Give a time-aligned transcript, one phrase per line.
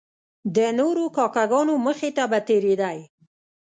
[0.55, 2.97] د نورو کاکه ګانو مخې ته به تیریدی.